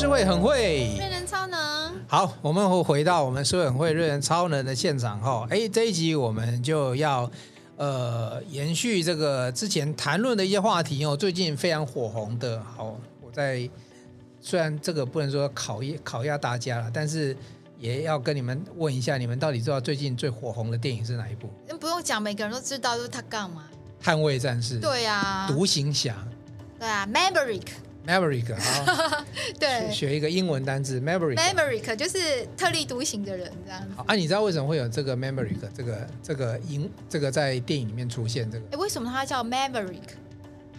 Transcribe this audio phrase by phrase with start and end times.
[0.00, 1.92] 诗慧很会，瑞人超能。
[2.08, 5.46] 好，我们会回到我们诗慧很会瑞人超能的现场哈。
[5.50, 7.30] 哎，这一集我们就要
[7.76, 11.14] 呃延续这个之前谈论的一些话题哦。
[11.14, 13.68] 最近非常火红的，好，我在
[14.40, 17.36] 虽然这个不能说考验考验大家了，但是
[17.78, 21.46] 也要跟你们问一下，你们到底知道最近最火红的电影是哪一部？
[21.78, 23.64] 不用讲，每个人都知道，就是他干嘛？
[24.02, 24.78] 捍卫战士。
[24.78, 25.46] 对呀、啊。
[25.46, 26.16] 独行侠。
[26.78, 27.66] 对啊，Maverick。
[28.06, 29.24] Maverick，好，
[29.60, 31.36] 对，学一个英文单字，Maverick。
[31.36, 33.94] Maverick 就是特立独行的人，这样子。
[34.06, 38.64] 啊，你知道为什么会有这个 Maverick 这个这个英这个在电影里面出现这个？
[38.72, 39.98] 哎，为什么它叫 Maverick？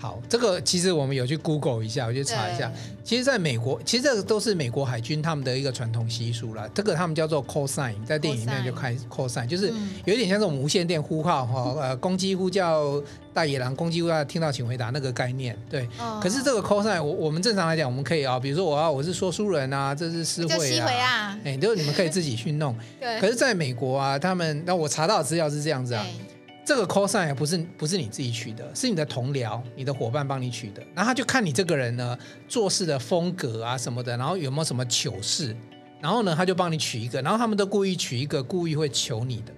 [0.02, 2.72] 好，这个其实我们有去 Google 一下，我去查一下。
[3.04, 6.68] 其实，在美国，其实这个都是美国海军他们的一个传统习俗了。
[6.70, 9.72] 这个他们叫做 call sign，在电影里面就开 call sign，就是
[10.06, 13.00] 有点像这种无线电呼号哈，呃，公鸡呼叫
[13.32, 15.56] 大野狼，公鸡呼叫听到请回答那个概念。
[15.70, 15.88] 对。
[16.20, 22.76] 可是这个 call sign，我我们正常来讲，我们可以啊，比如说我要我是说书人啊，这是诗会啊，哎，都你们可以自己去弄。
[23.00, 23.22] 对。
[23.22, 26.04] 可是在美国啊，他们那我查到的资料是这样子啊。
[26.64, 30.82] 这个 call sign 也不是不是你自己取的，是你的同僚、你的伙伴帮你取的。
[30.94, 32.18] 然后他就看你这个人呢，
[32.48, 35.56] 做事的风格啊什么的，然后有没有什么糗事，
[36.00, 37.22] 然后呢他就帮你取一个。
[37.22, 39.54] 然后他们都故意取一个故意会求你的。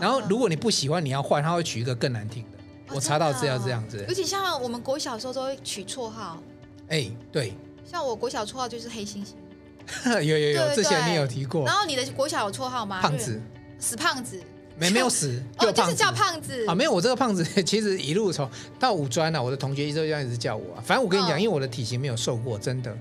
[0.00, 2.58] 然后如果你不喜欢，你要换，他会取一个更难听的。
[2.94, 4.04] 我查到资料这样子。
[4.08, 6.42] 尤其像我们国小时候都会取绰号。
[6.88, 7.52] 哎，对。
[7.84, 9.34] 像我国小绰号就是黑猩猩。
[10.24, 11.64] 有有有，之前你有提过。
[11.64, 13.00] 然后你的国小有绰号吗？
[13.00, 13.40] 胖子。
[13.78, 14.40] 死胖子。
[14.78, 16.74] 没没有死，就哦，就是叫胖子啊。
[16.74, 20.82] 没有，我这个胖子 其实一路从到五专啊，我的同学一直这样一直叫我啊。
[20.84, 22.96] 反正我跟你讲，哦、因为我的体型没有瘦过，真的。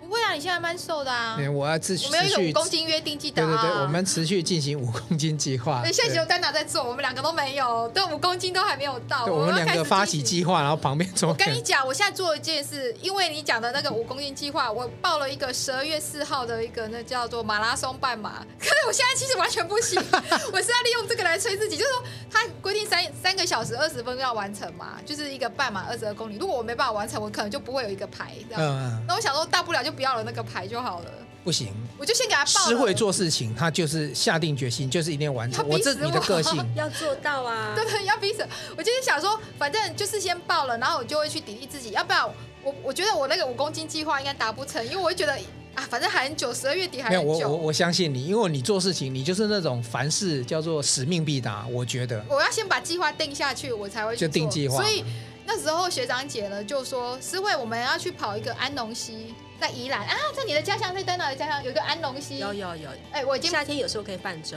[0.00, 1.36] 不会啊，你现在蛮瘦的啊！
[1.52, 3.60] 我要持续，我们有一个五公斤约定，记得啊。
[3.60, 5.82] 对对对，我们持续进行五公斤计划。
[5.82, 9.26] 对现在只有丹娜在做，我们两个都没有，对，五公斤都还没有到。
[9.26, 11.30] 我们两个发起计划，然后旁边做。
[11.30, 20.00] 我跟你讲，我现在做一件事，因为你讲的那个五公斤计划，我报了一个十二月四号的一个那叫做马拉松半马，可是我现在其实完全不行，
[20.52, 26.36] 我是要利用这个来催自己，就是说他规定三三个小时二十分钟要完成嘛，就是一个半马二十二公里。
[26.38, 28.62] 如果我没办法完成，我可能就不会有一个牌，这样。
[28.62, 29.02] 嗯。
[29.08, 30.78] 那我想说，大不了就不要了那个牌就。
[30.78, 31.10] 好了，
[31.42, 32.68] 不行，我就先给他报。
[32.68, 35.66] 诗慧做事情，他就是下定决心，就是一定要完成。
[35.66, 38.46] 我，我这你的个性 要做到啊，对对，要逼死。
[38.76, 41.90] 我就是想说，反正就是先报了，然后我就会去砥砺自己。
[41.90, 42.24] 要不然，
[42.62, 45.32] 我我觉得我那个五公斤计划应该达不成，因为我会觉得
[45.74, 47.32] 啊，反正还很久，十二月底还很久。
[47.32, 51.66] 没有，我我我相信你，因为你做事情，你就是那种凡事叫做使命必达。
[51.66, 54.76] 我觉得我要先把计划定下去，我才会去就定计划。
[54.76, 55.04] 所以
[55.44, 59.34] 那时候学长姐呢就说，诗慧，我们要去跑一个安农溪。
[59.60, 62.88] 在宜兰啊，在你的家乡，在丹娜的家乡有一个安龙溪，有有有。
[63.10, 64.56] 哎、欸，我已经夏天有时候可以泛舟，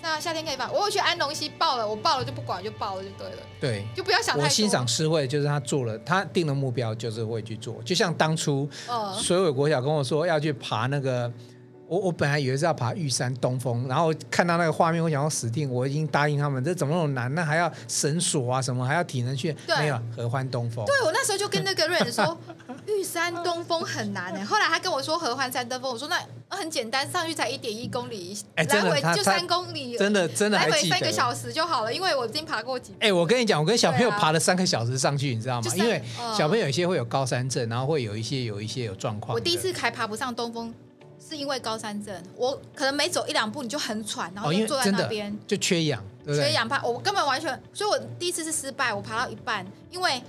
[0.00, 0.68] 是啊，夏天可以泛。
[0.72, 3.36] 我有去安龙溪报了，我报了就不管，就报了就对了。
[3.60, 4.44] 对，就不要想太多。
[4.44, 7.80] 我欣赏诗慧，就是他做了，他定了目标，就是会去做。
[7.84, 8.68] 就像当初
[9.16, 11.32] 水尾国小跟我说要去爬那个。
[11.92, 15.70] 我我本来以为是要爬玉山东峰，然后看到那个画面，我想要死定。
[15.70, 17.34] 我已经答应他们，这怎么那么难？
[17.34, 19.78] 那还要绳索啊什么，还要体能训练。
[19.78, 20.82] 没有合欢东峰。
[20.86, 22.38] 对，我那时候就跟那个瑞仁说，
[22.86, 24.42] 玉山东峰很难哎。
[24.42, 32.94] 后来他跟我说合欢山登峰，我说那很简单，上去才一点一公里，来回就三公里，真的真的来回三个小时就好了，因为我已经爬过几。
[33.00, 35.70] 哎，我跟你讲，我跟小朋友爬了三个小时上去，你知道吗？
[35.76, 36.02] 因为
[36.34, 39.34] 小朋友有一些会有高山症，然后会有一些有一些有状况。
[39.34, 40.72] 我第一次还爬不上东峰。
[41.32, 50.22] 是因为高山症，我可能每走一两步你就很喘，然后就坐在那边、哦、就缺氧，对对缺氧怕我根本完全，所以我第一次是失败，我爬到一半，因为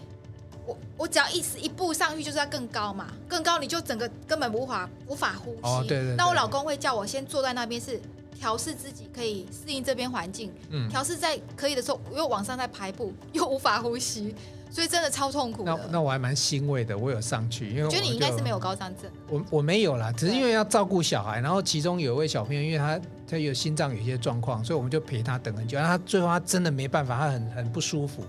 [0.66, 5.60] 我我只要一一步上去就是要更高嘛，更高你就整个根本无法无法呼吸。
[5.64, 8.00] 哦、对对对，那我老公会叫我先坐在那边，是
[8.40, 14.34] 调试自己可以适应这边环境，嗯，调试在可以的时候又往上再爬一步，又无法呼吸。
[14.74, 15.64] 所以真的超痛苦。
[15.64, 19.12] 那那我还蛮欣慰的，我有上去，因为我，我觉得你应该是没有高山症。
[19.30, 25.78] 我我没有啦，只是因为要照顾小孩，然后其中有一位小朋友，因为他他有心脏有一些状况，所以我们就陪他等很久。
[25.78, 28.24] 然后他最后他真的没办法，他很很不舒服，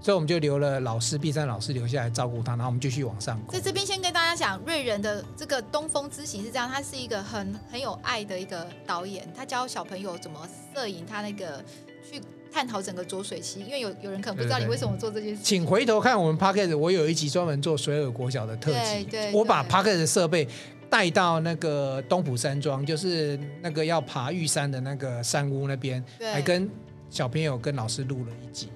[0.00, 3.36] 所以我们就留了老师，碧山老师留下来照顾他，然后我们继续往上。
[3.48, 11.60] 在这边先跟大家讲，瑞仁的这个东风之行是这样，他是一个很很有爱的一个导演，他教小朋友怎么摄影，他那个
[12.08, 12.22] 去。
[12.52, 15.40] 探讨整个浊水溪，因为有有人可能不知道你为什么做这件事。
[15.42, 19.04] 请回头看我们 p o c k e t 我有一集专门做水耳国小的特辑。
[19.04, 20.48] 对，对我把 p o c k e t 的设备
[20.90, 26.68] 带到那个东埔山庄，就是那个要爬玉山的那个山屋那边，对还跟
[27.10, 28.68] 小朋友跟老师录了一集。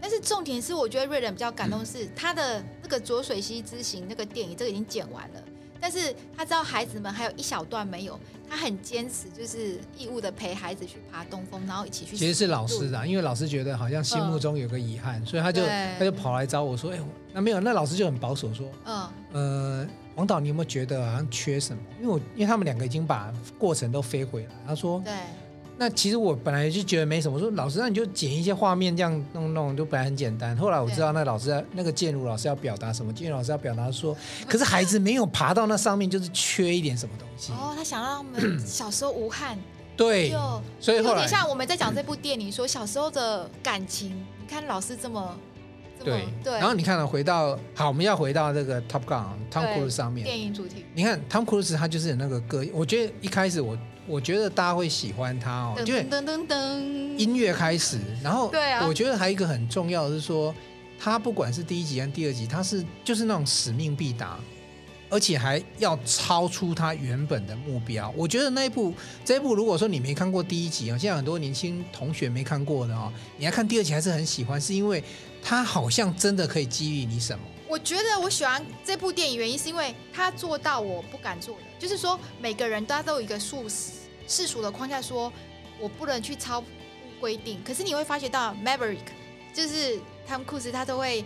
[0.00, 5.42] 但是重点是，我觉得瑞仁比较感动是他的那个浊水溪之行那个电影，这个已经剪完了。
[5.80, 12.16] 但是他知道孩子们还有一小段没有，他很坚持，就是义务的陪孩子去爬东峰，然后一起去。
[12.16, 15.62] 其实是老师的，因为老师觉得好像心目中有个遗憾，嗯、所以他就
[15.98, 16.98] 他就跑来找我说：“哎，
[17.32, 21.82] 那没有，那老师就很保守说，嗯呃，王导，你有没有觉得好像缺什么？
[22.00, 24.50] 因为我因为他们两个已经把过程都飞回来。
[24.66, 25.12] 他说，对。
[25.78, 27.36] 那其实我本来就觉得没什么。
[27.36, 30.56] 我说老师，那你就剪一些画面这样弄弄，就本来很简单。
[30.56, 33.12] 后来我知道那老师那个建如老师要表达什么？
[33.12, 34.16] 建如老师要表达说，
[34.48, 37.52] 可是孩子没有爬到那上面，就是缺一点什么东西。
[37.52, 39.56] 哦，他想让他们 小时候无憾。
[39.96, 40.30] 对，
[40.78, 44.10] 所以后来有点像我们在讲这部电影，说小时候的感情。
[44.40, 45.36] 你看老师，这么
[46.10, 46.28] 对。
[46.44, 50.24] 对，然后你看了回到好，我们要回到这个 Top Gun Tom Cruise 上面。
[50.24, 50.84] 电影主题。
[50.94, 57.16] 你看 Tom Cruise 他就是有那个歌，我觉得一开始我我觉得大家会喜欢他哦，就噔噔噔。
[57.16, 60.54] 音乐开始，然后对啊，我觉得还有一个很重要的是说，
[60.98, 64.38] 他不管是第一集跟第二集，他是就是那种使命必达。
[65.10, 68.92] 而且还要超出他原本的目标，我觉得那一部
[69.24, 75.02] 这一部，如果说你没看过第一集啊，现在很多年轻同学没看过的哦，你要看第二集还是很喜欢，是因为
[75.42, 77.44] 他好像真的可以激励你什么？
[77.68, 83.56] 我觉得我喜欢这部电影原因是因为他做到我不敢做的，就是说每个人大家都有一个世
[84.26, 85.32] 世俗的框架，说
[85.78, 86.62] 我不能去超
[87.20, 88.98] 规定，可是你会发觉到 Maverick
[89.52, 91.24] 就是汤姆·库斯他都会。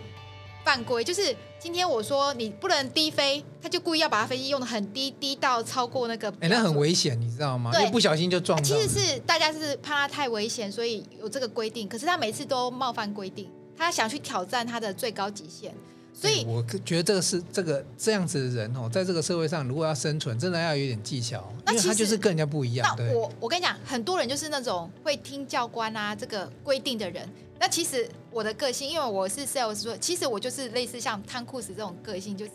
[0.65, 6.33] 犯规就是今天我说你不能低飞，他就故意要把他飞机用的很低，低到超过那个。
[6.39, 7.69] 哎，那很危险，你知道吗？
[7.73, 8.63] 对，不小心就撞到。
[8.63, 11.85] 其实是大家是怕他太危险，所以有这个规定。
[11.85, 15.73] 可是他每次都冒犯规定，他想去挑战他的最高极限。
[16.15, 22.95] 所以我觉得这个是这个这样子的人哦，在这个社会上如果要生存，真的要有点技巧，因为他就是跟人家不一样。
[22.95, 27.27] 那我我跟你讲，很多人就是那种会听教官啊这个规定的人。
[27.59, 32.51] 那其实我的个性，因为我是 sales，说其实我就是类似像汤库斯这种个性，就是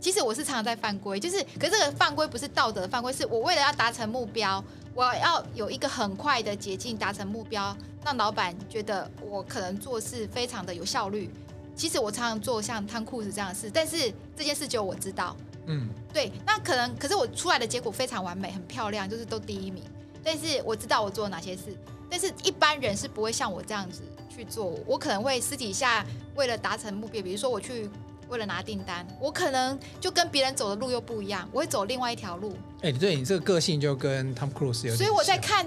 [0.00, 4.64] 其实我是常常在犯规，就是可是这个犯规不是道德犯规，是我为了要达成目标，
[4.94, 11.30] 我要有一个很快的捷径达成目标，让老板觉得我可能做事非常的有效率。
[11.74, 15.36] 其实我常常做像汤库斯这样的事，但是这件事只有我知道。
[15.66, 19.82] 嗯，对，那可能可是我出来的结果非常完美，很漂亮，就是都第一名。
[20.22, 21.76] 但是我知道我做了哪些事，
[22.08, 24.02] 但是一般人是不会像我这样子。
[24.36, 26.04] 去做，我可能会私底下
[26.34, 27.88] 为了达成目标，比如说我去
[28.28, 32.56] 为了拿订单，我可能就跟别人走的路又不一样，我会走另外一条路。
[32.82, 34.96] 哎、欸，对你这个个性就跟 Tom Cruise 有。
[34.96, 35.66] 所以我在看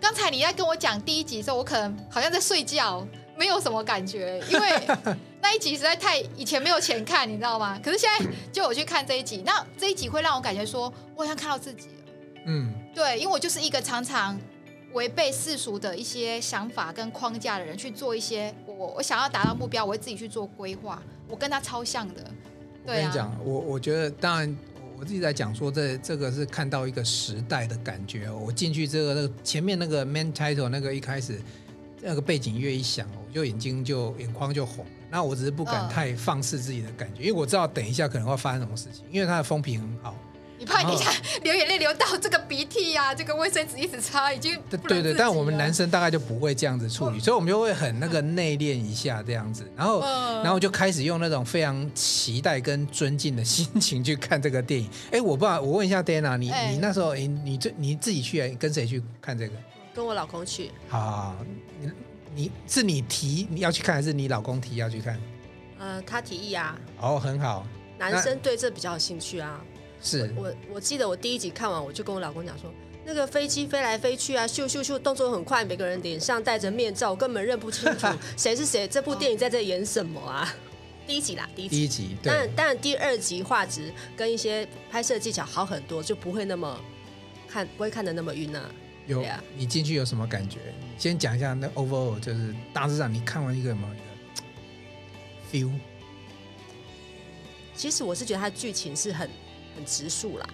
[0.00, 3.06] 刚才你在跟我讲第一集的时候，我可能好像在睡觉，
[3.36, 4.68] 没有什么感觉，因为
[5.42, 7.78] 那一集实在太以前没有钱看，你知道吗？
[7.82, 11.94] 可是现在就我去看这一集，那这一集会让我感觉说，我好像看到自己了。
[12.46, 14.38] 嗯，对，因为我就是一个常常。
[14.92, 21.00] 违背世俗的一些想法跟框架的人去做一些我我想要达到目标，我会自己去做规划。
[21.30, 22.30] 我跟他超像的。
[22.84, 24.56] 对啊，我跟你讲，我我觉得当然
[24.98, 28.30] 我自己在讲说这这个是看到一个时代的感觉。
[28.30, 31.40] 我进去这个那个前面那个 main title 那个一开始
[32.00, 34.84] 那个背景乐一响，我就眼睛就眼眶就红。
[35.10, 40.16] 那我只是不敢太放肆自己的感觉，因为我知道等一下可能会发生什么事情，因为它的风评很好。
[40.78, 41.10] 你怕你下
[41.42, 50.00] 流眼泪流到这个鼻涕呀、啊，这个卫生纸一直擦，已经对对对，但我们男生大概就不会这样子处理，所以我们就会很那个内敛一下这样子，然后
[50.42, 54.88] 然后就开始用那种非常期待跟尊敬的心情去看这个电影。
[55.10, 59.54] 哎，我不知道，我问一下 Dana，你你那时候你你这你自己去跟谁去看这个？
[59.92, 60.70] 跟我老公去。
[60.88, 61.36] 好，好，好，
[61.80, 61.90] 你
[62.34, 65.20] 你是你提你要去看，还是你老公提要去看？
[65.78, 66.78] 呃，他提议啊。
[67.00, 67.66] 哦，很好。
[67.98, 69.60] 男生对这比较有兴趣啊。
[70.02, 72.72] 是我我记得我第一集看完，我就跟我老公讲说，
[73.04, 78.88] 那个飞机飞来飞去啊，咻咻咻，动作很快，每个人脸上戴着面罩，我根本认不清楚 谁是谁。
[78.88, 80.54] 这部电影在这演什么啊？
[81.06, 81.76] 第一集啦，第一集。
[81.76, 86.80] 第一集，但但第二集画质跟一些拍摄技巧好很多，就不会那么
[87.48, 88.70] 看不会看的那么晕啊。
[89.06, 90.58] 有，啊、你进去有什么感觉？
[90.96, 93.88] 先讲一下那 overall，就是大致上你看完一个什么
[95.52, 95.70] feel？
[97.74, 99.28] 其实我是觉得它剧情是很。
[99.80, 100.46] 很直述啦，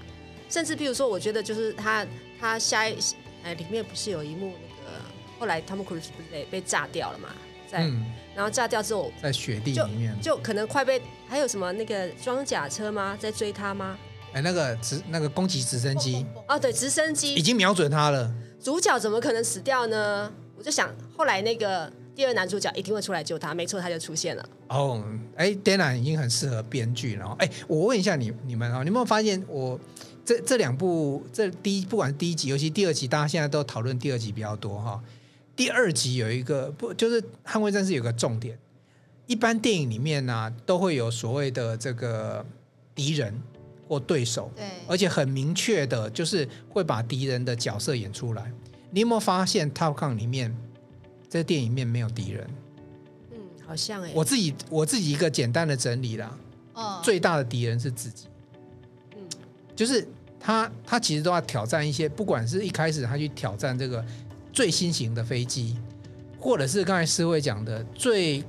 [0.49, 2.07] 甚至比如说，我觉得就是他
[2.41, 2.97] 他下一
[3.43, 5.01] 哎里面不是有一幕那个
[5.41, 7.31] 后来汤姆·克鲁斯不是被被炸掉了嘛，
[7.69, 8.07] 在、嗯、
[8.37, 13.99] 然后炸掉之后在雪地里面就，就可能快被还有什么那个装甲车吗在追他吗？
[14.33, 20.33] 哎，那个直那个攻击直升机哦，对，直升机已经瞄准他了，主角怎么可能死掉呢？
[20.57, 21.93] 我就想后来那个。
[22.17, 24.49] 第二男主角一定会出来救他，没错，他就出现了。
[24.69, 25.05] 哦，
[25.37, 27.37] 哎，Dana 已经很适合编剧了。
[27.39, 29.79] 哎，我问一下你你们啊，你有没有发现我
[30.25, 34.99] 这这两部这第一不管是第一集，尤其第二集，大家现在都讨论第二集比较多哈。
[35.55, 38.59] 第二集有一个不就是捍卫战士有个重点，
[39.27, 42.43] 一般电影里面呢、啊、都会有所谓的这个
[42.95, 43.39] 敌人
[43.87, 48.51] 或对手，对，而且很明确的就是会把敌人的角色演出来。
[48.91, 50.57] 你有没有发现 Top Gun 里面？
[51.37, 52.47] 在电影里面没有敌人，
[53.31, 56.37] 嗯，好像哎，我自己我自己一个简单的整理啦，
[56.73, 58.27] 哦，最大的敌人是自己，
[59.15, 59.21] 嗯。
[59.75, 60.07] 就是
[60.41, 64.05] 他他其实都要挑战一些，不管是一开始他去挑战这个
[64.53, 65.77] 最新型的飞机，
[66.41, 68.43] 或者是刚才思慧讲的最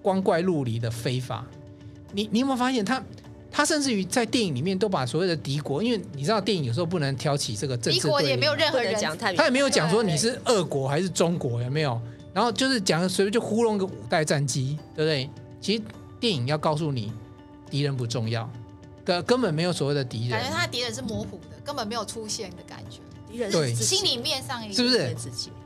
[0.00, 1.46] 光怪陆离的非法，
[2.12, 3.02] 你你有没有发现他？
[3.54, 12.00] 他甚至于在电影里面都把所谓的敌国，因为你知道电影有时候不能挑起这个政治对立，敌国也没有任何人讲，他也没有讲说你是俄国还是中国，有没有？
[12.32, 15.30] 然后就是讲随便就糊弄个五代战机，对不对？
[15.60, 15.82] 其实
[16.18, 17.12] 电影要告诉你，
[17.70, 18.50] 敌人不重要，
[19.04, 23.00] 根根本没有所谓的敌人，感觉他的敌人是模糊的，根本没有出现的感觉。
[23.30, 25.16] 敌人对心里面上是不是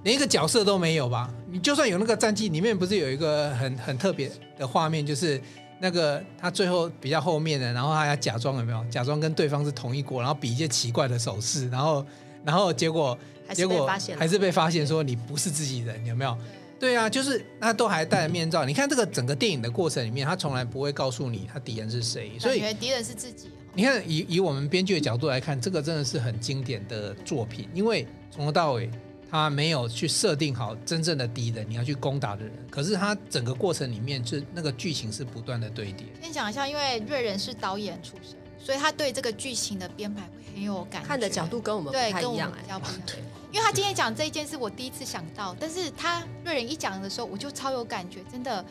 [0.03, 1.29] 连一个角色都没有吧？
[1.51, 5.41] 你就算有那个战机里面，不是有一个很很特别的画面，就是。
[5.79, 8.83] 那个他最后比较后面的，然后他要假装有没有？
[8.91, 12.03] 假装跟对方是同一国，然后比一些奇怪的手势，然后
[12.43, 13.17] 然后结果
[13.55, 13.87] 结果
[14.19, 16.37] 还是被发现说你不是自己人，有没有？
[16.79, 18.65] 对啊，就是他都还戴着面罩。
[18.65, 23.49] 你看这个整个电影的过程里面，他从来不会告诉你他敌人是谁，所以敌人是自己。
[23.75, 28.91] 你看以以我们编剧的角度来看，这个真的是很经典的作品，因为从头到尾。
[29.29, 32.53] 他没有去设定好真正的敌人，你要去攻打的人。
[32.71, 36.07] 可是他整个过程里面，就那个剧情是不断的堆叠。
[36.23, 41.07] 先讲一下，因为瑞仁是导演出身，所以他对这个剧情的编排会很有感觉。
[41.07, 43.03] 看的角度跟我们不太一样，对，跟我们比较不一样。
[43.07, 43.15] 对，
[43.53, 48.65] 因为他今天讲这一件事，我第一次想到，但是他瑞仁一讲的时候，我就超有感觉，真的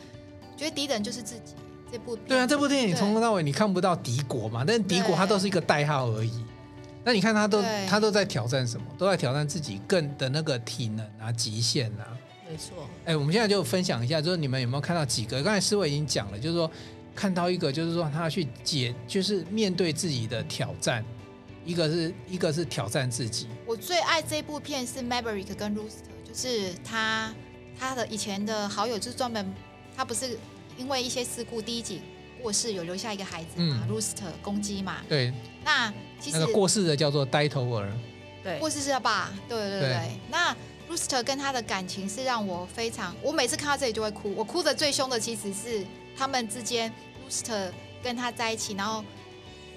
[0.54, 1.54] 觉得敌人就是自己。
[1.90, 6.44] 这部对啊，这部电影从头到尾你看不到敌国嘛，但是敌国它都是一个代号而已。
[7.04, 8.84] 那你看他都他都在挑战什么？
[8.98, 12.18] 都在挑战自己更的那个体能啊、极限啊。
[12.50, 12.88] 没错。
[13.04, 15.40] 哎，我们现在就分享一下，就是你们有没有看到几个？
[15.44, 16.68] 刚才思维已经讲了，就是说
[17.16, 21.04] 看到一个，就是说他去解，就是面对自己的挑战。
[21.64, 23.48] 一个是一个是挑战自己。
[23.66, 27.34] 我最爱这部片是 Maverick 跟 Rooster，就是他
[27.76, 29.52] 他的以前的好友，就是专门
[29.96, 30.38] 他不是
[30.76, 32.02] 因为一些事故第一集
[32.40, 34.98] 过世，有留下一个孩子嘛、嗯、，Rooster 公鸡嘛。
[35.08, 35.32] 对。
[35.64, 37.90] 那其实那个过世的叫做呆头儿，
[38.44, 39.88] 对，过世是他爸，对对对对。
[39.88, 40.56] 对那
[40.88, 44.32] Rooster 跟他的感情是让我非常，我每次看到这里就会哭。
[44.36, 45.84] 我哭的最凶的其实是
[46.16, 46.92] 他们之间
[47.28, 47.70] ，Rooster
[48.02, 49.04] 跟他在一起，然后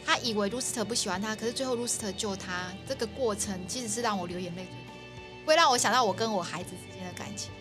[0.05, 4.67] 他以为 Rooster 不喜欢他，可是最后 Rooster 救他，这个过程其实是让我流眼泪
[5.45, 7.51] 会让我想到我跟我孩子之间的感情。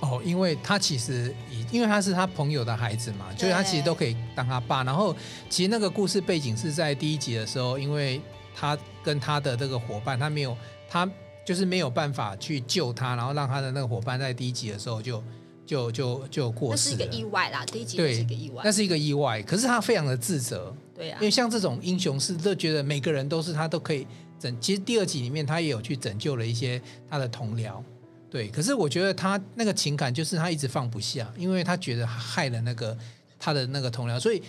[0.00, 4.82] 哦，因为他其实以，因为他是他朋友的孩子嘛，所以他其实都可以当他爸。
[4.82, 5.14] 然后，
[5.50, 8.18] 其实那个故事背景是在第一集的时候，因为
[8.54, 10.56] 他跟他的这个伙伴，他没有，
[10.88, 11.06] 他
[11.44, 15.22] 就是没有办法去救他，然后让他的那个伙伴在第一集的时候就
[15.70, 16.96] 就就就过世了。
[16.96, 19.40] 那是一个意外啦，第一集是一个意外，那是一个意外。
[19.42, 24.04] 可是他非常的自责，对、啊，因为像这种英雄是，都觉得每个人都是他都可以
[24.36, 24.52] 拯。
[24.60, 27.80] 其实第二集里面，他也有去拯救了一些他的同僚。
[28.28, 32.98] 对，可是我觉得他那个情感就是他一直放不下，因为他觉得害了那个
[33.38, 34.42] 他的那个同僚，所以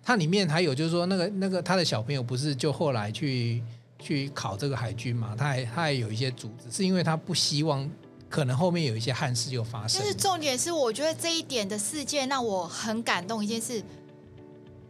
[0.00, 3.60] 他里面还有就是说那个那个他的小朋友不是就后来去
[3.98, 7.90] 去考这个海军嘛，他还他还有一些组织，是因为他不希望
[8.32, 10.00] 可能后面有一些憾事又发生。
[10.00, 13.44] 但是重点是，我觉得这一点的事件让我很感动。
[13.44, 13.82] 一件事，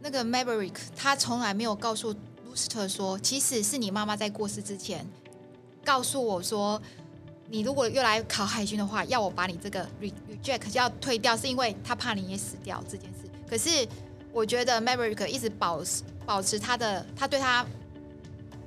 [0.01, 2.15] 那个 Maverick 他从来没有告诉
[2.47, 5.05] Rooster 说，其实是你妈妈在过世之前
[5.83, 6.81] 告诉我说。
[7.49, 13.29] 你如果又来考海军的话，要我把你这个 reject 要退掉，是因为他怕你也死掉这件事。
[13.47, 13.87] 可是
[14.31, 17.63] 我觉得 Maverick 一直保持保持他的他对他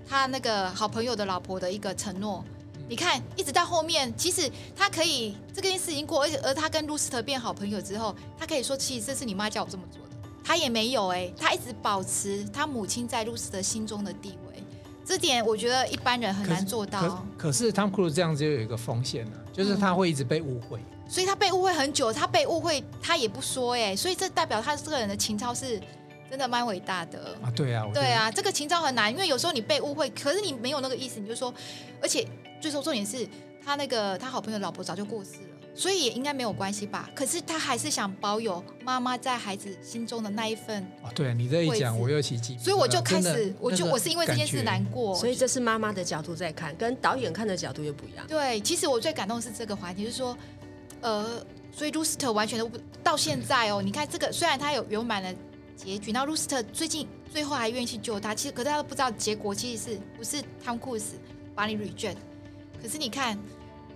[0.06, 2.44] 他那个好朋友的老婆的一个承诺。
[2.88, 10.10] 你看，一直到后面，其实他可以这件事已经过，而且而他跟 Rooster 变好朋友之后，他可以说，其实这是你妈叫我这么做的。
[10.44, 14.62] 他也没有哎、欸，他一直保持他母亲在 Rooster 心中的地位。
[15.04, 17.00] 这点我觉得一般人很难做到。
[17.36, 21.10] 可，可是汤姆·克鲁斯这样子又有一个风险呢、啊，就是他会一直被误会、嗯。
[21.10, 25.80] 所以他被误会很久，他被误会他也不说哎，所以这代表他这个人的情操是
[26.28, 27.50] 真的蛮伟大的啊。
[27.54, 31.54] 对啊，对啊，这个情操很难，因为有时候你被误会，可是你没有那个意思，你就说，
[32.00, 32.26] 而且
[32.60, 33.26] 最说重点是
[33.64, 35.48] 他那个他好朋友老婆早就过世了。
[35.78, 37.10] 所以也应该没有关系吧？
[37.14, 40.82] 可是他还是想保有妈妈在孩子心中的那一份。
[41.02, 42.56] 啊，对你这一讲，我又奇迹。
[42.56, 45.14] 所以我就开始，我就我是因为这件事难过。
[45.14, 48.26] 所以这是妈妈的角度在看，跟导演看的角度又不一样。
[48.26, 50.34] 对，其实我最感动的是这个环节，就是说，
[51.02, 53.82] 呃，所以 Rooster 完全都不到现在哦。
[53.82, 55.36] 你看这个，虽然他有圆满的
[55.76, 61.16] 结局，然后 Rooster 最近最后还愿意去救他，其实可是他都不知道结果，其实是不是 Tom Cruise
[61.54, 62.16] 把你 reject？
[62.86, 63.36] 可是你看。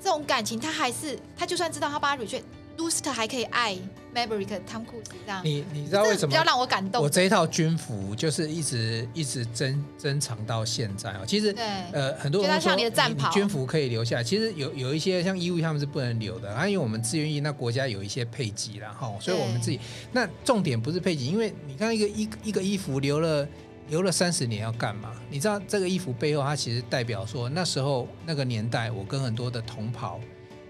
[0.02, 3.76] 这种感情，他还是他就算知道他把他 reject，Rooster 还可以爱
[4.14, 5.42] Maverick、Cruise 这样。
[5.44, 6.28] 你你知道为什么？
[6.28, 7.02] 比较让我感动。
[7.02, 11.20] 我这一套军服就是一直一直珍珍藏到现在哦。
[11.26, 19.78] 其实对呃很多人说像你的战袍军服可以留下来，其实有有一些像衣物他们是不能留的啊，因为我们志愿役那国家有一些配给啦哈，所以我们自己
[20.12, 23.47] 那重点不是配给，因为你看一个一一个衣服留了。
[23.90, 25.12] 留了三十年要干嘛？
[25.28, 30.20] 你知道这个衣服背后，它其实代表说那时候那个年代，我跟很多的同袍，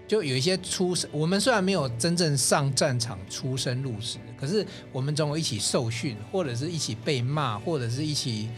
[0.07, 1.07] 就有一些出身。
[1.13, 8.49] 我们虽然没有真正上战场出生入死，可是我们总有一起受训，或者是一起被骂，或者是一起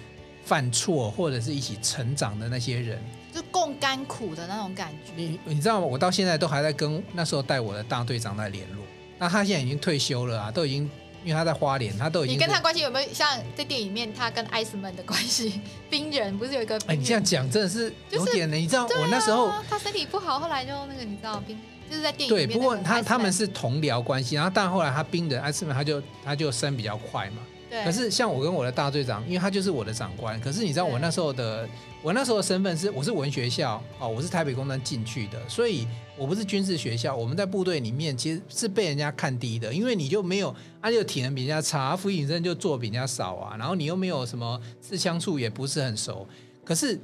[0.46, 3.02] 犯错，或者是一起成长的那些人，
[3.34, 5.12] 就共甘苦的那种感觉。
[5.18, 5.86] 你你知道吗？
[5.86, 8.82] 我到现在都还在跟那时候带我的大队长在联络。
[9.20, 10.90] 那他现在已经退休了啊，都已经。
[11.24, 12.36] 因为他在花莲，他都已经。
[12.36, 15.62] 你跟他关系有没有像在电影里面他跟艾斯曼的关系？
[15.90, 16.78] 冰人不是有一个？
[16.88, 18.56] 哎，你这样讲真的是有点的。
[18.56, 21.58] 就是、你知道我那时候、啊、他身体不好，后来就那个你知道冰，
[21.90, 22.48] 就是在电影里面。
[22.50, 27.38] 对，不过他他们是同僚关系，然后但后来他冰人艾斯曼他就他就升比较快嘛。
[27.84, 30.40] 可是像我跟我的大队长，因为他就是我的长官。
[30.40, 31.68] 可是你知道我那时候的
[32.02, 35.88] 我那时候的身份是我是文学校哦，我是台北工专进去的，所以
[36.18, 37.16] 我不是军事学校。
[37.16, 46.28] 我们在部队里面其实是被人家看低的，因为你就没有，啊，就体能比人家差，服役生就做比人家少啊，然后你又没有什么刺枪术也不是很熟。
[46.64, 47.00] 可是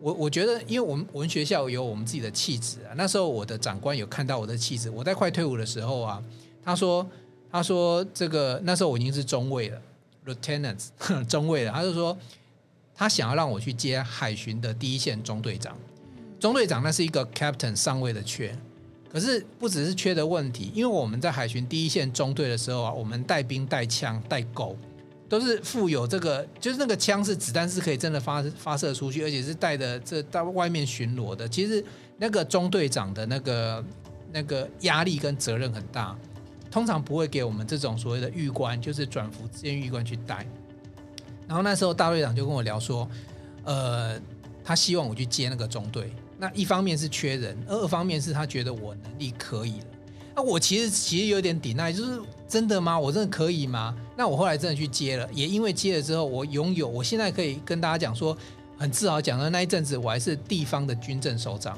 [0.00, 2.94] 我我觉得，因为我们文学校有我们自己的气质啊。
[2.96, 6.22] 那时候我的长官有看到我的气质，我在快退伍的时候啊，
[6.64, 7.06] 他说
[7.50, 9.82] 他说这个那时候我已经是中尉了。
[10.28, 10.88] Lieutenant
[11.26, 12.16] 中尉的，他就说
[12.94, 15.76] 他想要让我去接海巡的第一线中队长。
[16.38, 18.56] 中队长那是一个 Captain 上尉的缺，
[19.12, 24.76] 可是不只是缺的问题，因为我们在海巡第一线中队的时候啊，我们带兵带枪带狗，
[25.28, 31.48] 都是富有这个，就是那个枪是子弹是可以真的发发射出去，而且是带的这到外面巡逻的。
[31.48, 31.84] 其实
[32.18, 33.84] 那个中队长的那个
[34.32, 36.16] 那个压力跟责任很大。
[36.70, 40.46] 通常不会给我们这种所谓的预官，就是转服志愿预官去带。
[41.46, 43.08] 然后那时候大队长就跟我聊说，
[43.64, 44.20] 呃，
[44.62, 46.12] 他希望我去接那个中队。
[46.38, 49.86] 那一方面是缺人，二方面是他觉得我能力可以了。
[50.36, 52.96] 那我其实其实有点抵赖就是真的吗？
[52.96, 53.96] 我真的可以吗？
[54.16, 58.36] 那我后来真的去接了，也因为接了之后，我拥有，我现在可以跟大家讲说，
[58.76, 61.76] 很自豪讲的那一阵子，我还是地方的军政首长。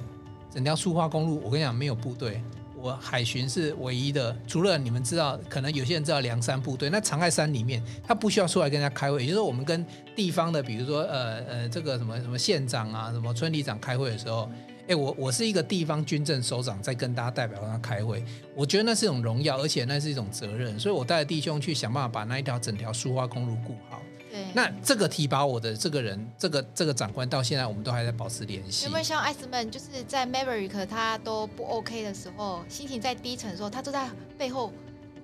[0.53, 2.43] 整条苏花公路，我跟你讲，没有部队。
[2.83, 9.85] 我海巡是唯一的，除了你们知道，可能有些人知道梁山部队，那长爱山里面他不需要出来跟人家开会，也就是我们跟
[10.17, 14.51] 地方的，比如说呃呃这个什么什么县长啊，什么村里长开会的时候，
[14.89, 24.01] 哎，我我是一个地方军政首长，在跟大家代表跟他开会，我觉得那是一种荣耀，而且那是一种责任，所以我带着弟兄去想办法把那一条整条苏花公路顾好。
[24.31, 28.87] 对，那这个提拔我的这个人，这个这个长官到现在我们都还在保持联系。
[28.87, 34.73] 因为像艾斯曼，就是在 Maverick 他都不 OK 的时候，心情在低沉的时候，他都在背后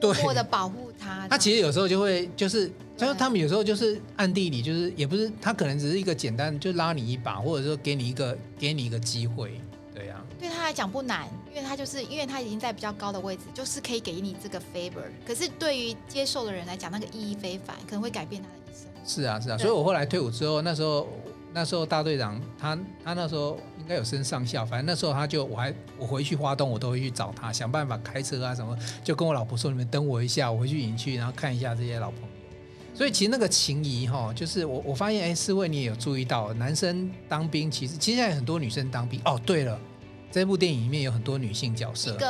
[0.01, 1.27] 默默的保护他。
[1.31, 9.61] 他其实有时候就会就是，就是他们有时候就是暗地里就是也不是他可能只是一个简单就拉你一把，或者说给你一个给你一个机会，
[9.95, 10.27] 对呀、啊。
[10.39, 15.05] 对他来讲不难，因为他就是因为他已经在比较高的位置，就是可以给你这个 favor。
[15.27, 18.66] 可是对于接受的人来讲，那个意义非凡，可能会改变他的。
[19.07, 21.07] 是啊，是啊，所以我后来退伍之后，那时候
[21.53, 32.29] 那时候大队长他他那时候应该有升上校，反正那时候他就我还我回去花东，我都会去找他，想办法开车啊什么，就跟我老婆说，你们等我一下，我回去营区，然后看一下这些老朋友。
[32.93, 39.41] 所以其实那个情谊哈，就是我我发现哎，四位你也有注意到，男生当兵其实其实现在很多女生当兵哦。
[39.47, 39.79] 对了，
[40.33, 42.29] 这部电影里面有很多女性角色，一个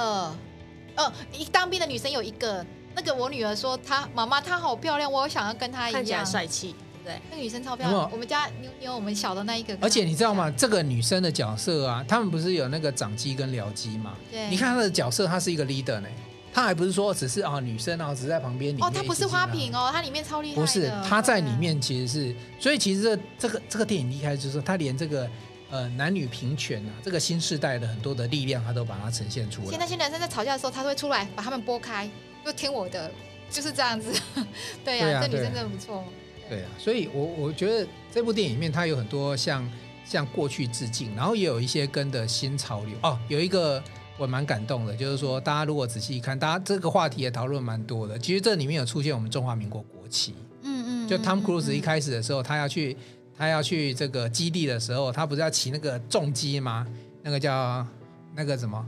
[0.96, 2.64] 哦，一当兵的女生有一个。
[2.96, 7.92] 那个我女儿说她妈妈她好漂亮，我想要跟她一样，看起来帅气，对，那个女生超漂亮。
[7.92, 9.76] 有有我们家妞妞，我们小的那一个。
[9.82, 10.50] 而且你知道吗？
[10.56, 14.14] 这个女生的角色啊，他们不是有那个掌机跟僚机嘛？
[14.32, 14.48] 对。
[14.48, 16.08] 你看她的角色，她是一个 leader 呢，
[16.54, 18.74] 她还不是说只是啊女生啊，只是在旁边。
[18.80, 20.54] 哦，她不是花瓶哦，她里面超厉害。
[20.54, 25.28] 不是，她在里面其实是，所以其实这这个这个电影一开始就是说，她连这个
[25.70, 29.68] 呃男女平权啊，这个新时代的很多的力量，她都把它呈现出来。
[29.68, 32.08] 现在那些男生在吵架的时候，他会出来把他们拨开，
[32.46, 33.10] 就听我的。
[33.48, 34.12] 就是这样子，
[34.84, 36.02] 对呀、啊，这女生真的不错。
[36.48, 39.64] 对啊，所以我我觉得这部电影里面它有很多像
[40.04, 43.16] 像过去致敬，然后也有一些跟的新潮流哦。
[43.28, 43.80] 有一个
[44.18, 48.18] 我蛮感动的，就是说大家如果仔细一看，大家这个话题也讨论蛮多的。
[48.18, 52.96] 其实这里面有出现我们中华民国国旗，嗯嗯，就 Tom Cruise 一开始的时候，他要去
[53.38, 56.84] 他要去这个基地的时候，他不是要骑那个重机吗？
[57.22, 57.86] 那个叫
[58.34, 58.84] 那个什么？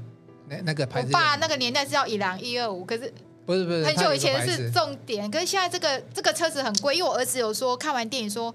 [0.48, 1.08] 那那个牌子？
[1.08, 3.14] 我爸那个年代是叫一辆一二五，可是。
[3.48, 8.54] 不是不是，很久以前是重点，可是现在这个这个车子很贵，因为我儿子有说 看完电影说，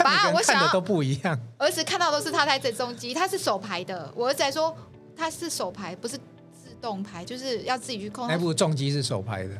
[0.00, 1.38] 爸，我想的都不一样。
[1.56, 4.12] 儿子看到都是他在整中机，他是手排的。
[4.14, 4.76] 我儿子还说
[5.16, 8.28] 他是手排，不是自动排，就是要自己去控。
[8.28, 9.50] 那部重机是手排的。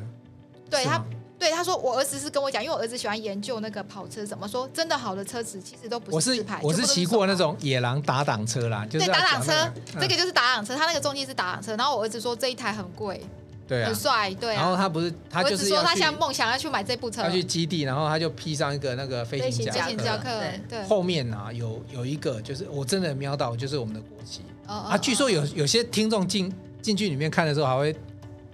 [0.69, 1.03] 对他，
[1.39, 6.59] 对他说，我儿子是跟我讲，因为我儿子喜欢研究那个跑车，怎么说真的好的车子其实都不是自排。
[6.61, 9.51] 我是我是骑过那种野狼打挡车啦，就是对打挡车，
[9.99, 11.75] 这个就是打挡车，他那个重机是打挡车。
[11.75, 13.19] 然后我儿子说这一台很贵。
[13.67, 14.61] 对啊，很帅，对啊。
[14.61, 20.83] 然后他不是，他就是说他现在梦想要去买这部车，要去基地，然后他就披上一个那个飞行夹克，对对。
[20.83, 24.41] 后面啊，有有一个，就是我真的瞄到，就是我们的国旗。
[24.67, 24.75] 哦。
[24.89, 27.95] 啊，据说有有些听众进进去里面看的时候，还会。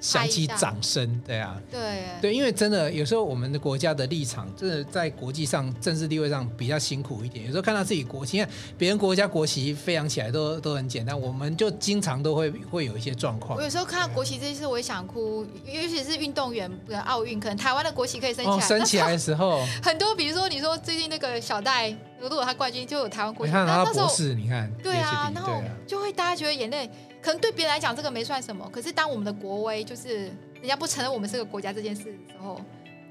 [0.02, 7.46] 响起掌声，对啊，对对，因为真的有时候我们的国家的立场，真的在国际上政治地位上比较辛苦一点。
[7.46, 13.58] 有时候看到自己国旗，看别人国家国旗飞扬起来都 都很简单，我们就经常都会会有一些状况。
[13.58, 23.52] 我有时候看到国旗这些事，我也想哭，尤其是运动员，比如奥运，可能台湾的国旗可以升起来，哦、升起来的时候， 很多，比如说你说最近那个小戴，如果他冠军，就有台湾国旗。
[23.52, 26.90] 你看他博士，你看，对啊，然后就会大家觉得眼泪，
[27.22, 30.32] 可能对别人来讲这个没算什么，可是当我们的国威就是。
[30.62, 32.62] 人家不承认我们是个国家这件事的时候，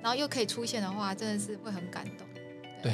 [0.01, 2.25] 然后又可以出现的话，真的是会很感动。
[2.81, 2.93] 对，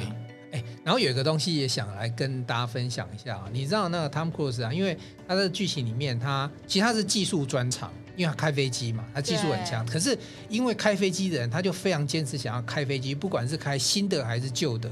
[0.51, 9.85] 哎、欸，然后有一个东西也想来跟大家分享一下啊，你知道那个 Tom Cruise 啊，因为他的剧情里面他其实他是技术专长，因为他开飞机嘛，他技术很强。
[9.85, 10.17] 可是
[10.49, 14.91] 因为开飞机的人，他就非常坚持想要开飞机，不管是开新的还是旧的。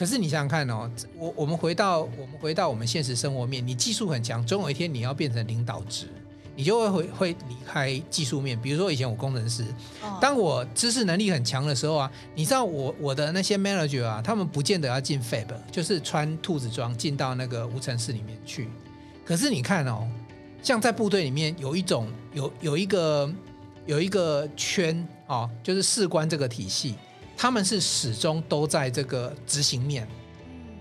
[0.00, 6.08] 可是你想想看哦，我我们回到我们回到我们现实生活面，你技术很强，总有一天你要变成领导职。
[6.56, 9.62] 你就会会会离开技术面，比如说以前我工程师，
[10.18, 18.70] 当我知识能力很强的时候啊，你知道我我的那些 manager 啊，他们不见得要进 fab，就是穿兔子装进到那个无尘室里面去。
[19.22, 20.08] 可是你看哦，
[20.62, 23.30] 像在部队里面有一种有有一个
[23.84, 26.94] 有一个圈哦，就是士官这个体系，
[27.40, 30.06] 他们是始终都在这个执行面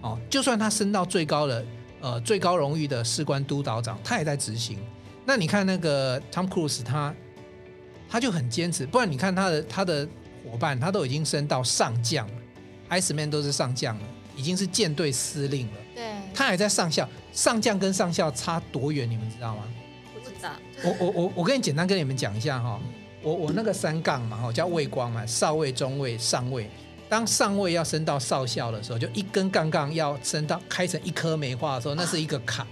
[0.02, 1.66] 哦，就算他升到最高的
[2.02, 4.78] 呃最高荣誉的士官督导长，他也在执行。
[5.26, 7.16] 那你看那个 Tom Cruise，他
[8.10, 10.06] 他就很坚持，不然你看他的他的
[10.44, 12.34] 伙伴，他都已经升到上将了
[12.90, 14.04] ，Iceman 都是上将了，
[14.36, 15.78] 已经是舰队司令了。
[15.96, 19.10] 对，他还在上校，上将跟上校差多远？
[19.10, 19.64] 你们知道吗？
[20.14, 20.50] 不知道。
[20.84, 22.78] 我我我我跟你简单跟你们讲一下哈，
[23.22, 26.70] 我我那个三杠嘛哈，叫尉光嘛，少尉、中尉、上尉。
[27.10, 32.66] 当上尉要升到少校的时候，就一根杠杠要升到开成一颗梅花的时候，那是一个坎。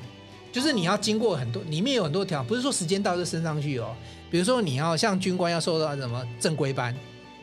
[0.51, 3.95] 就是你要经过很多，里面有很多条，不是说时间到就升上去哦。
[4.29, 6.95] 比如说你要像军官要受到什么正规班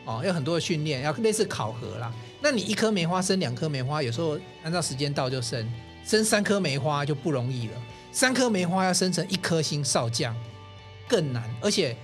[0.05, 2.11] 哦，要很多的训练，要类似考核啦。
[2.41, 5.69] 那你一颗梅花升两颗梅花，有时候按照时间到就升，
[6.05, 7.73] 升三颗梅花就不容易了。
[8.11, 10.35] 三颗梅花要升成一颗星少将
[11.07, 11.95] 更难，而且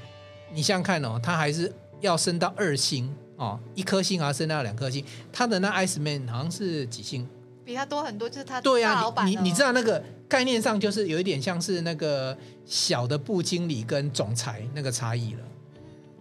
[0.53, 5.03] 你想想看哦，他还是要升到二星哦，一颗星啊升到两颗星。
[5.31, 7.27] 他的那 Iceman 好像是几星？
[7.63, 15.39] 比他多很多，就是他对呀、啊，你你你知道那个概念上就是有一点像是那个小的部经理跟总裁那个差异了，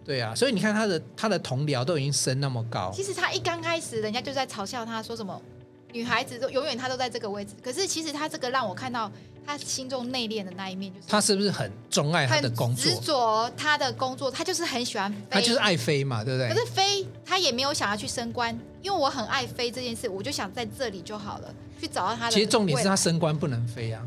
[0.05, 5.41] 对呀、啊，所以你看他的他的同僚都已经升那么高，其实他一刚开始，人家就在嘲笑他说什么
[5.91, 9.11] 女孩子都永远他都在这个位置，可是其实他这个让我看到。
[9.45, 12.91] 他心中内敛的那一面，就是他是不是很钟爱他的工作？
[12.91, 16.49] 执着他的工作，他就是很喜欢飞，他就是爱飞嘛，对不对？
[16.49, 22.31] 可是飞，他也没有想要去升官，因为我很爱飞这件事，我就想在这里就好了，去找到他的。
[22.31, 24.05] 其实重点是他升官不能飞啊。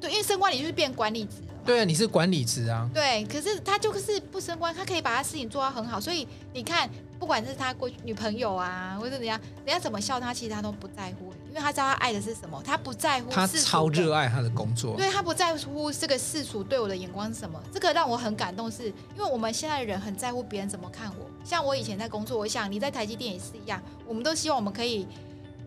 [0.00, 1.36] 对，因为升官你就是变管理职。
[1.64, 2.90] 对啊，你是管理职啊。
[2.92, 6.88] 对，可是他就是不升官，他可以把他事情做到很好，所以你看。
[7.22, 13.30] 不管是他过去女朋友啊，或者怎样，人家怎么笑他，其实他都不在乎，因为他知道他爱的是什么，他不在乎。
[13.30, 17.62] 他超热爱他的工作，对，他不在乎这个世俗对我的眼光是什么。
[17.70, 21.26] 这个让我很感动是，是因为我们现在的人很在乎别人怎么看我。
[21.44, 25.06] 像我以前在工作，我想你在台积电也是一样，我们都希望我们可以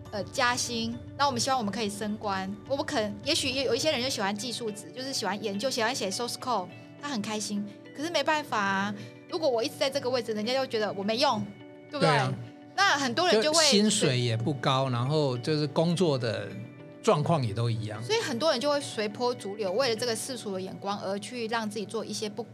[0.09, 2.51] 呃加薪，那我们希望我们可以升官。
[2.67, 6.67] 我们可能也许有一些人就喜欢技术值，就是喜欢研究，喜欢写 source code，
[6.99, 7.63] 他很开心。
[7.95, 8.95] 可是没办法啊。
[9.29, 11.43] 如果我一直在这个位置，人家就觉得我没用，
[11.89, 12.09] 对不对？
[12.09, 12.33] 对啊，
[12.75, 16.47] 那很多人就会就薪水也不高，然后就是工作的
[17.01, 22.45] 状况也都一样，所以很多人就会随波逐流，为了这个世俗的眼光而去让自己做一些不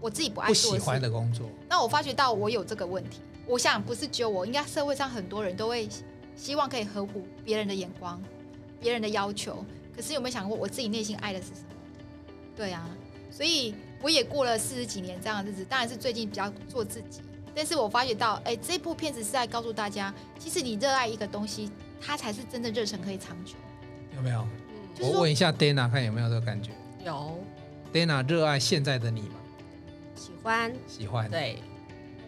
[0.00, 1.48] 我自己不爱做不喜欢的工作。
[1.68, 5.88] 那我发觉到我有这个问题，我想不是只有我，应该社会上很多人都会
[6.34, 8.20] 希望可以合乎别人的眼光、
[8.80, 9.64] 别人的要求。
[9.94, 11.76] 可是有没有想过，我自己内心爱的是什么？
[12.56, 12.88] 对啊，
[13.30, 13.74] 所以。
[14.00, 17.20] 我也过了四十几年这样的日子，当然是最近比较做自己。
[17.58, 21.68] 但是我发觉到，哎，这部片子是在告诉大家，其实你热爱一个东西，
[22.00, 23.54] 它才是真的热忱可以长久。
[24.14, 24.46] 有没有？
[25.00, 26.70] 嗯、我问一下 Dana，看有没有这个感觉？
[27.04, 27.36] 有。
[27.92, 29.34] Dana 热爱现在的你吗？
[30.14, 30.72] 喜欢。
[30.86, 31.28] 喜欢。
[31.28, 31.58] 对。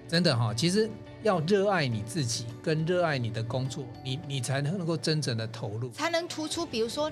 [0.09, 0.91] 真的哈、哦，其实
[1.23, 6.67] 要热爱你自己，跟热爱你的工作，你你才能够真正的投入，才能突出。
[6.67, 7.09] 比如说，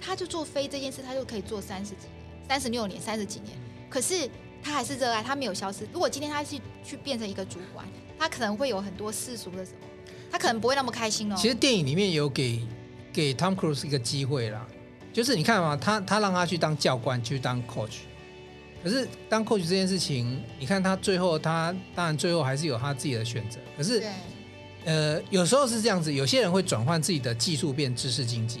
[0.00, 3.56] 他就做飞这件事，他就可以做三十几年、三十六年、三十几年。
[3.88, 4.28] 可是
[4.62, 5.86] 他还是热爱，他没有消失。
[5.92, 7.86] 如果今天他去去变成一个主管，
[8.18, 9.78] 他可能会有很多世俗的什么，
[10.30, 11.36] 他可能不会那么开心哦。
[11.36, 12.62] 其实电影里面有给
[13.12, 14.66] 给 Tom Cruise 一个机会啦，
[15.12, 17.98] 就是你看嘛，他他让他去当教官，去当 coach，
[18.82, 23.58] 可是当 coach 这件事情，你看他最后他当然最后还是有他自己的选择。
[23.76, 24.02] 可是，
[24.84, 28.60] 呃，有时候是这样子，有些人会转换自己的技术变知识经济，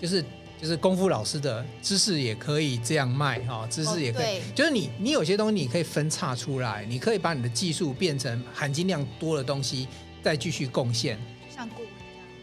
[0.00, 0.24] 就是
[0.60, 9.86] 就是功夫老师的知识也可以这样卖哈、哦，知识也可以，哦、就是你你有些东西你可以分叉出来，你可以把你的技术变成含金量多的东西，
[10.22, 11.18] 再继续贡献。
[11.54, 11.88] 像顾问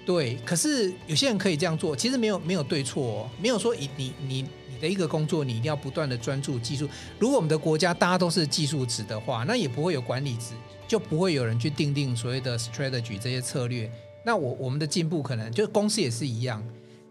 [0.05, 4.45] 对，可是有些人可以这样做，其实没有没有对错、哦，没有说你你你。
[4.81, 6.89] 的一个工作，你一定要不断的专注技术。
[7.17, 10.55] 如果我们的国家大家都是技术职的话，那也不会有管理职，
[10.89, 13.89] 就不会有人去定定所谓的 strategy 这些策略。
[14.25, 16.61] 那我我们的进步可能就公司也是一样。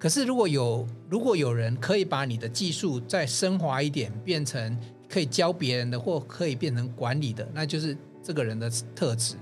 [0.03, 4.77] 可是如果有如果有人可以把你的技术再升华一点，变成
[5.09, 9.37] 可以教别人的，或可以变成管理的，那就是这个人的特质。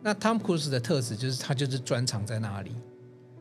[0.00, 2.76] 那 Tom Cruise 的特质就是他就是专长在哪里？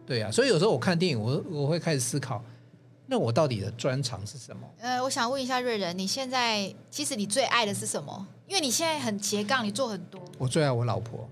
[0.04, 2.44] 对啊，所以有时候我看电影，我我会开始思考。
[3.06, 4.68] 那我到底的专长是什么？
[4.80, 8.28] 呃，我想问一下瑞仁，你现在其实你最爱的是什么？
[8.48, 10.20] 因为你现在很斜杠，你做很多。
[10.40, 11.30] 我最爱我老婆。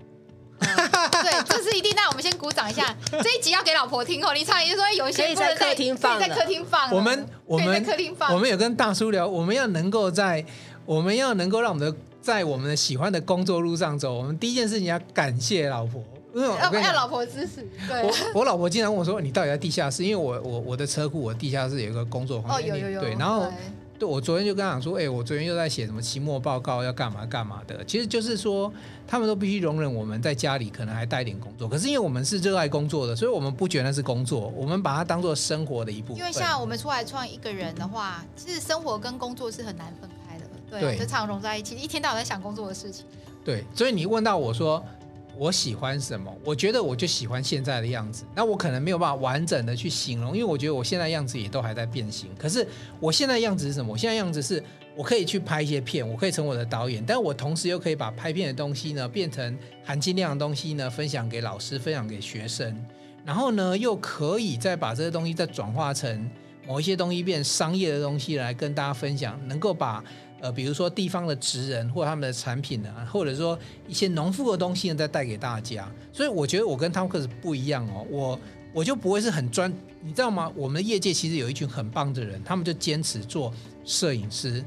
[0.60, 1.92] 呃、对，这是一定。
[1.96, 4.32] 那我们先鼓掌一下， 这一集要给老婆听哦。
[4.34, 6.90] 你唱也说有一些在客厅放，在客厅放。
[6.94, 8.32] 我们我们在客厅放。
[8.34, 10.44] 我们有跟大叔聊，我们要能够在，
[10.84, 14.14] 我们要能够让我们的在我们的喜欢的工作路上走。
[14.14, 16.02] 我们第一件事情要感谢老婆。
[16.34, 18.02] 因为要老婆支持，对。
[18.02, 22.74] 我我老婆经常问我说：“你到底在地下室？”因为我我我的车库，我地下室有一个工作房间。
[22.74, 23.00] 哦，有有有。
[23.00, 23.50] 对，然后
[23.98, 28.72] 对我昨天就跟他讲说：“哎，我昨天又在写什么期末报告，要干嘛干嘛的。”其实就是说，
[29.06, 31.68] 他们都必须容忍我们在家里可能还带点工作。
[31.68, 36.18] 可是因为我们是热爱工作的，所以我们不觉得那是工作，我们把它当做生活的一部分。
[36.18, 43.04] 因为像我们出来创一个人的话，其实生活跟工作是很难分开的，对，就常融在一起，一天到晚在想工作的事情。
[43.44, 44.84] 对，所以你问到我说。
[45.38, 46.34] 我喜欢什么？
[46.44, 48.24] 我觉得我就喜欢现在的样子。
[48.34, 52.30] 那我可能没有办法完整的去形容，因为我觉得我现在样子也都还在变形。
[52.38, 52.66] 可是
[52.98, 53.92] 我现在样子是什么？
[53.92, 54.62] 我现在样子是
[54.96, 62.74] 我可以去拍一些片，我可以成我的导演，但我同时又可以把拍片的东西呢变成含金量的东西呢分享给老师，分享给学生，
[63.24, 66.30] 然后呢又可以再把这些东西再转化成
[66.66, 70.02] 某一些东西变商业的东西来跟大家分享，能够把。
[70.46, 75.90] 呃，比如说地方的职人或者他们的产品呢，或者说一些农夫的东西呢，再带给大家。
[76.12, 78.38] 所以我觉得我跟 Tom Cruise 不一样哦，我
[78.72, 80.52] 我就不会是很专，你知道吗？
[80.54, 83.52] 我们的业界其实有一群很棒的人，他们就坚持做
[83.84, 84.64] 摄影师，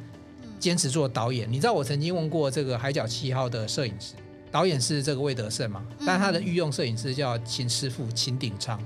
[0.60, 1.50] 坚持做导演。
[1.50, 4.16] 你知道我曾经问过这个《海角七号》的摄影师，
[4.52, 5.86] 导演是这个魏德胜嘛？
[6.06, 8.78] 但他的御用摄影师叫秦师傅秦鼎昌。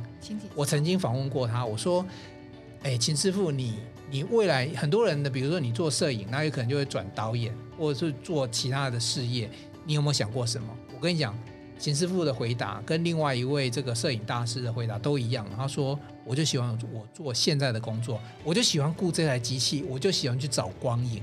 [0.53, 2.05] 我曾经访问过他，我说
[2.83, 3.79] ：“哎，秦师傅你。”
[4.13, 9.49] 你未来很多人的，比如说你做摄影，那有可能就会转导演，或者是做其他的事业。
[9.87, 10.67] 你有没有想过什么？
[10.93, 11.35] 我跟你讲，
[11.79, 15.43] 秦师傅的回答跟另外一位这个摄影大师的回答都一样。
[15.57, 21.19] 他说：“我就喜欢我做现在的工作，我就喜欢顾这台机器，我就喜欢去找光影。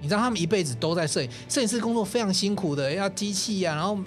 [0.00, 3.98] 你知道他们一辈子都在摄影，摄影师工作非常辛苦的，要机器呀、啊，然后。”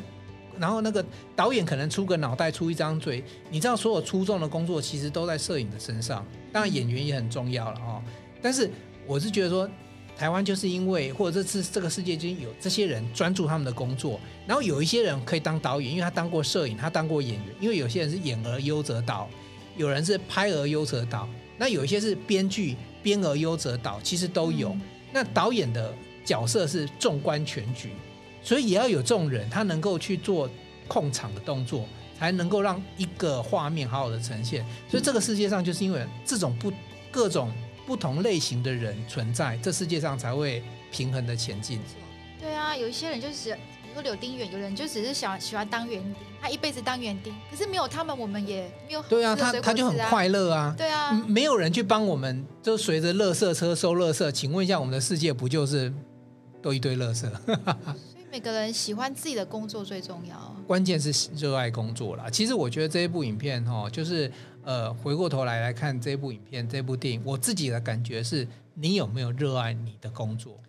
[0.60, 1.04] 然后那个
[1.36, 6.26] 导演可能出个脑袋，出一张嘴，你知道所有出众的工作其实都在摄影的身上。
[6.52, 8.02] 当然演员也很重要了哦。
[8.42, 8.70] 但是
[9.08, 9.70] 我是觉得说，
[10.16, 17.56] 台湾就是因为或者这次这个世界就有这些人专注他们的工作，然后有一些人可以当导演，因为他当过摄影，他当过演员。
[17.60, 19.28] 因为有些人是演而优则导，
[19.76, 24.76] 有人是拍而优则导，那有一些是编剧编而优则导，其实都有。
[25.12, 27.89] 那导演的角色是纵观全局。
[28.43, 30.49] 所以也要有这种人，他能够去做
[30.88, 31.86] 控场的动作，
[32.19, 34.65] 才能够让一个画面好好的呈现。
[34.89, 36.71] 所以这个世界上就是因为这种不
[37.10, 37.51] 各种
[37.88, 41.79] 不同类型的人存在，这世界上才会平衡的前进。
[42.39, 49.01] 对啊，有一些人就是比如说柳丁远，有人就只是想喜欢当园丁，他一辈子当园丁，可是没有他们，我们也没有。
[49.03, 50.75] 对啊，他他就很快乐啊。
[50.77, 54.29] 对啊，没有人去帮我们，就随着垃圾车收垃圾。
[54.32, 55.93] 请问一下，我们的世界不就是
[56.62, 57.25] 都一堆垃圾？
[58.34, 62.28] 每个人喜欢自己的工作最重要，关键是热爱工作啦。
[62.32, 64.32] 其实我觉得这一部影片哈，就是
[64.63, 70.60] 呃，回过头来来看这部影片、这部电影，我自己的感觉是，你有没有热爱你的工作？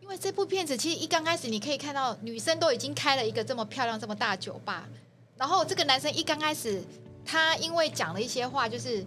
[0.00, 4.88] 因为这部片子其实一刚开始，你可以看到女生都已经开了一个这么漂亮、这么大酒吧，
[5.36, 6.82] 然后这个男生一刚开始，
[7.24, 9.06] 他因为讲了一些话，就是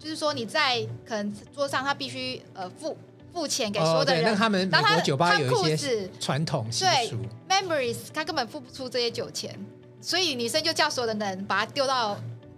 [0.00, 2.98] 就是说你在可能桌上他必须呃付。
[3.34, 7.16] 付钱给所有的人，哦、那他们美国酒吧有一些传统习俗。
[7.48, 9.52] 对，Memories，他根本付不出这些酒钱，
[10.00, 12.16] 所以女生就叫所有的人把他丢到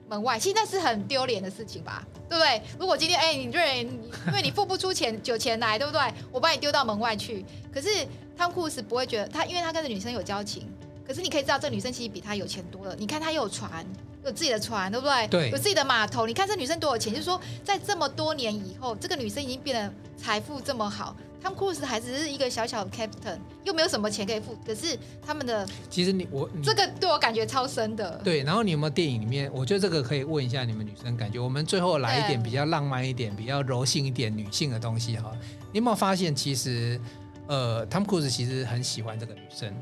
[0.09, 0.39] 门外。
[0.39, 2.07] 其实那是很丢脸的事情吧？
[2.29, 2.63] 对不对？
[2.79, 6.01] 如果今天哎，你这人因为你付不出钱酒钱来，对不对？
[6.31, 7.43] 我把你丢到门外去。
[7.73, 7.89] 可是
[8.37, 10.69] 汤库斯不会觉得他，因为他跟这女生有交情。
[11.07, 12.97] 可是你可以知道，这女生其实比他有钱多了。
[12.97, 13.87] 你看他又有船。
[14.25, 15.29] 有自己的船，对不对？
[15.29, 16.27] 对，有自己的码头。
[16.27, 24.59] 你看这女生多有钱，就是说，在这么多年以后，这个女生已经变得财富这么好，汤姆·克鲁斯还只是一个小小的 captain，又没有什么钱可以付。
[24.67, 28.21] 可是他们的其实你我这个对我感觉超深的。
[28.25, 29.49] 对，然后你有没有电影里面？
[29.55, 31.39] 我觉得这个可以问一下你们女生感觉。
[31.39, 35.31] 我们最后来一点比较浪漫一点、比较柔性一点女性的东西哈。
[35.71, 37.01] 你有没有发现，其实
[37.47, 39.73] 呃，汤姆·克鲁斯其实很喜欢这个女生，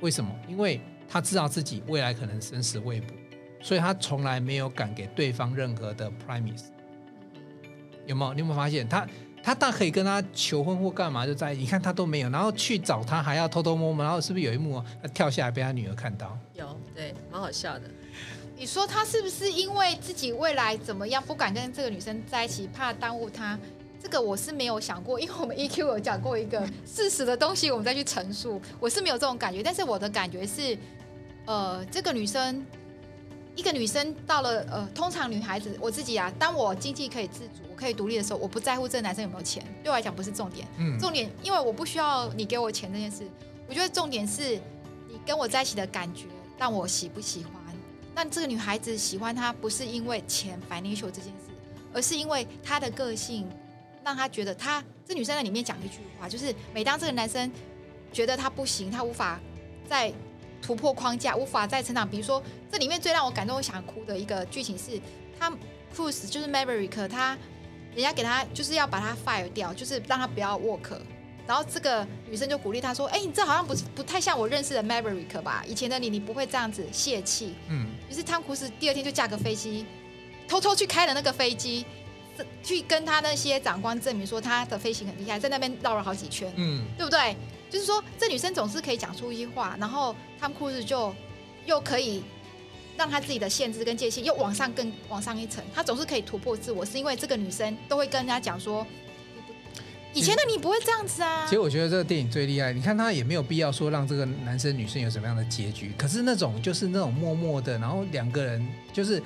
[0.00, 0.30] 为什么？
[0.48, 3.14] 因为他知道自己未来可能生死未卜，
[3.62, 6.64] 所以他从来没有敢给对方任何的 promise。
[8.06, 8.34] 有没有？
[8.34, 9.06] 你有没有发现他？
[9.40, 16.36] 他大可以跟他求婚或干嘛就在一起，你看他都没有，然后去找他还要偷偷摸摸，然后是不是有一幕他跳下来被他女儿看到？
[16.54, 17.82] 有，对，蛮好笑的。
[18.56, 23.58] 你说他是不是因为自己未来怎么样不敢跟这个女生在一起，怕耽误他？
[24.08, 29.62] 这个我是没有想过，因为我们 EQ 有讲过一个事实的东西，我们再去陈述，我是没有这种感觉。
[29.62, 30.78] 但是我的感觉是，
[31.44, 32.64] 呃，这个女生。
[33.54, 40.64] 一个女生到了呃，通常女孩子我自己啊，当我经济可以自主，我可以独立的时候，我不在乎这个男生有没有钱，对我来讲不是重点。
[40.78, 43.24] 嗯，重点因为我不需要你给我钱这件事，
[43.68, 44.54] 我觉得重点是
[45.08, 47.52] 你跟我在一起的感觉，让我喜不喜欢。
[48.14, 51.50] 那这个女孩子喜欢他不是因为钱 financial 这件事，
[51.92, 53.44] 而是因为她的个性，
[54.08, 57.50] 让他觉得他这女生在里面讲一句话，就是每当这个男生
[58.12, 59.38] 觉得他不行，他无法
[59.88, 60.12] 再。
[60.60, 62.06] 突破框架，无法再成长。
[62.06, 65.00] 比如说，这里面最让我感动、我想哭的一个剧情是，
[65.38, 65.48] 他
[65.94, 67.38] Cruise 就是 Maverick，他
[67.94, 70.98] 人家给他就是要把他 fire 掉，就是让他不要 work。
[71.46, 75.62] 然后这个女生就鼓励他说：“哎、欸，你这好像不是不太像我认识的 Maverick 吧？
[75.64, 77.86] 以前的你，你不会这样子泄气。”嗯。
[78.10, 79.86] 于是汤姆·克鲁斯第二天就驾个飞机，
[80.48, 81.86] 偷偷去开了那个飞机，
[82.62, 86.52] 去跟他那些长官证明说他的飞行很厉害，在那边绕了好几圈。
[86.56, 87.36] 嗯，对不对？
[87.70, 91.14] 就是说，这女生总是可以讲出一句话，然后汤姆·克鲁斯就
[91.66, 92.22] 又可以
[92.96, 98.86] 让他自己的限制跟界限又往上更往上一层，他总是可以突破自我，是因为这个女生都会跟人家讲说，
[100.14, 101.44] 以前的你不会这样子啊。
[101.44, 109.22] 其实我觉得这个电影最厉害，你看他也没有必要说让这个男生女生有什么样的结局，可是那种就是那种默默的，然后两个人就是。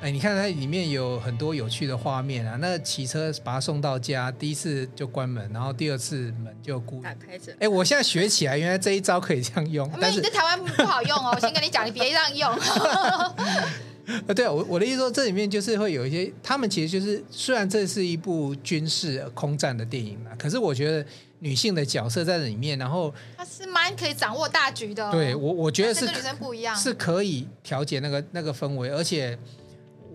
[0.00, 2.58] 哎，你看它里面有很多有趣的画面啊！
[2.60, 7.56] 那骑车把他送到家，第一次就关门，然后第二次门就故意打开着。
[7.58, 9.90] 哎，我现在学起来，原来这一招可以这样用。
[9.98, 12.50] 但是，你在台湾不好用哦，我先跟你讲，你别这样用。
[14.28, 21.06] 呃，对啊，我我的意思说，这里面就是会有一些，他们其实就是虽然这是一部军事空战的电影嘛，可是我觉得
[21.38, 25.10] 女性的角色在里面，然后她是蛮可以掌握大局的。
[25.10, 29.38] 对我，我觉得是跟女生不一样，是可以调节那个那个氛围，而且。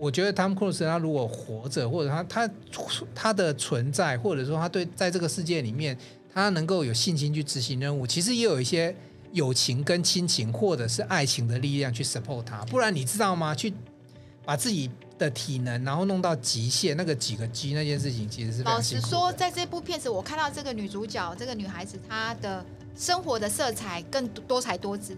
[0.00, 2.50] 我觉得汤姆·克鲁斯他如果活着，或者他他
[3.14, 5.96] 他的存在，或者说他对在这个世界里面，
[6.32, 8.96] 他能够有信心去执行任务，其实也有一些
[9.32, 12.64] 友情跟亲情，或者是爱情的力量去 support 他。
[12.64, 13.54] 不然你知道吗？
[13.54, 13.70] 去
[14.42, 22.64] 把自己的体能然后弄到极限，那个几个 G 那件事情，其实是老实说，在这部片子我看到这个女主角这个女孩子，她的
[22.96, 25.14] 生活的色彩更多彩多姿。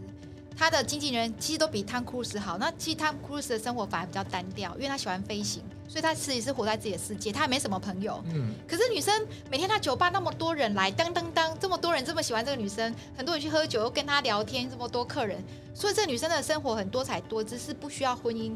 [0.57, 2.59] 他的经纪人其实都比汤姆·克鲁斯好。
[2.59, 8.23] 那其实汤姆·克鲁斯的生活反而比较单调，因为他喜欢飞行，所以他自己是活在自己的世界，他也没什么朋友。
[8.33, 8.55] 嗯。
[8.69, 9.15] 可是女生
[9.51, 15.43] 每天他酒吧那么多人来，当当当，这么多人这么喜欢这个女生，很多人去喝酒又跟她聊天，这么多客人，
[15.75, 18.53] 所以这个女生的生活很多彩多姿，是不需要婚姻。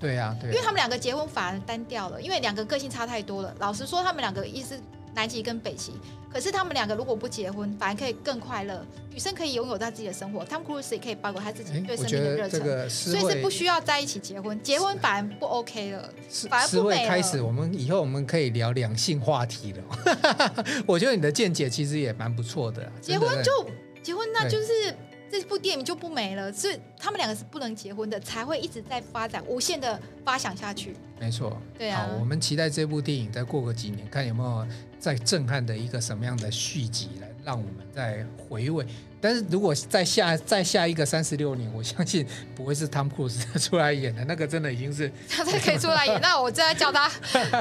[0.00, 0.50] 对呀、啊，对。
[0.50, 3.54] 因为他们两个结婚反而单调了，因为两个个性差太多了。
[3.58, 4.80] 老实说，他们两个意思。
[5.18, 5.94] 南极跟北极，
[6.32, 8.86] 可是他们两个如果不结婚，反而可以更快乐。
[9.10, 14.62] 女生可以拥有她自己的生活，他们 cruise 也可以包括他自己对生命的热忱，所以是不需要在一起结婚。
[14.62, 16.08] 结婚反而不 OK 了，
[16.48, 17.08] 反而不美了。
[17.08, 20.64] 开始，我们以后我们可以聊两性话题了。
[20.86, 22.88] 我觉得你的见解其实也蛮不错的。
[23.00, 23.68] 结婚就
[24.00, 24.94] 结婚，那就是。
[25.30, 30.96] 这部电影就不没了，所以他们两个是不能结婚的，才会一直在发展，无限的发想下去。
[31.20, 32.06] 没错，对啊。
[32.08, 34.66] 好，我们期待这部电影再过个几年，看有没有
[34.98, 38.86] 再震撼的一个什么样的续集来让我们再回味。
[39.20, 46.18] 但是如果再下再下一个三十六年，我相信不会是汤姆·克鲁斯出来演的，那个真的已经是他才可以出来演。
[46.22, 47.10] 那我再叫他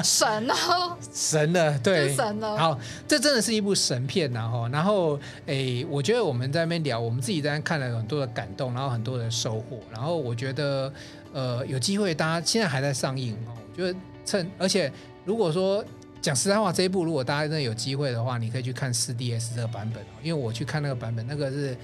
[0.04, 2.58] 神哦，神了，对，神了。
[2.58, 4.48] 好，这真的是一部神片呐！
[4.48, 9.79] 哈，然后诶，我觉得我们在那边聊，我们自己在那看了很多的感动，然后很多的收获。
[9.92, 10.94] 然后我觉得，
[11.34, 14.92] 呃，有机会大家现在还在上映哦，我觉得趁，而且
[15.25, 15.84] 如果说。
[16.22, 21.78] 讲实在话，这一部如果大家真的有机会的话，你可以去看 4DS 这个版本哦，因为我去看那个版本，那个是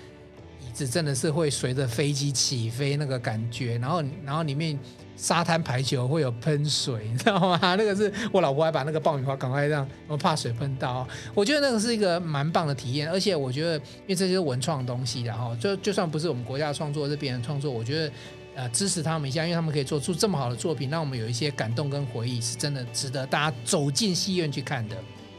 [0.61, 4.77] 椅子真的是会随着飞机起飞那个感觉，然后然后里面
[5.15, 7.59] 沙滩排球会有喷水，你知道吗？
[7.77, 11.07] 那个是我老婆还把那个爆米花赶快让，我怕水喷到。
[11.33, 18.11] 我觉得那个是一个蛮棒的体验，而且我觉得因为这些文创东西，然后就就算不是我们国家的创作，是别人创作，我觉得。
[18.55, 24.95] 呃，支持他们一下，因为他们可以做出这么好的作品，让我们有一些感动跟回忆，是真的值得大家走进戏院去看的。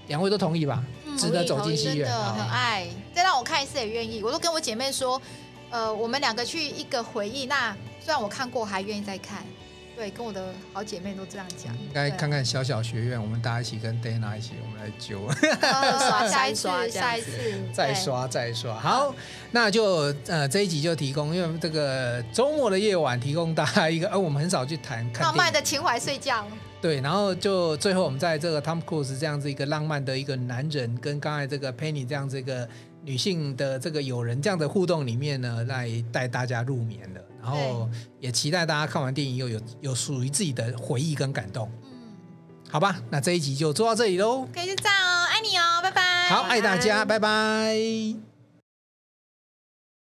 [0.08, 0.84] 两位都同意吧？
[1.06, 2.86] 嗯，值得走进戏院，真的很爱。
[3.14, 5.20] 再让我看一次也愿意，我都跟我姐妹说，
[5.70, 7.46] 呃，我们两个去一个回忆。
[7.46, 9.44] 那虽然我看过，还愿意再看。
[9.96, 11.72] 对，跟我的好姐妹都这样讲。
[11.74, 15.30] 应该看看小小学院，我们大家一起跟 Dana 一起，我们来揪。
[15.98, 17.30] 刷 下一次，下一次，
[17.72, 18.74] 再刷再刷。
[18.74, 19.14] 好，
[19.52, 26.44] 那就呃这一集就提供，因为这个周末的夜晚提供大家一个，呃，我们很少去谈浪漫的情怀睡觉。
[26.82, 32.68] 对，然后就最后我们在这个 Tom Cruise 这样子一个浪漫的一个男人，跟刚才这个 Penny 这样子一个
[33.02, 37.20] 女性的这个友人这样的互动里面呢，来带大家入眠了。
[37.44, 37.88] 然后
[38.20, 41.70] 也期待大家看完电影又有有属于自己的回忆跟感动。
[41.82, 41.90] 嗯，
[42.70, 44.48] 好吧，那这一集就做到这里喽。
[44.54, 46.28] 可以就这样哦，爱你哦，拜拜。
[46.30, 47.28] 好，爱大家，拜拜。
[47.28, 48.33] 拜拜。